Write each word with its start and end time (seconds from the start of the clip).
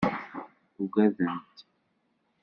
Uggadent. 0.83 1.59